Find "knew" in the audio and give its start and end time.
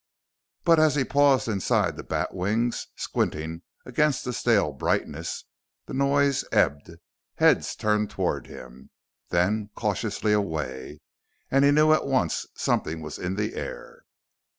11.69-11.93